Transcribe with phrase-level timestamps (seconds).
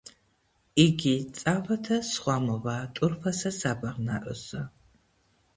[1.01, 4.65] გი წავა და სხვა მოვა ტურფასა საბაღნაროსა;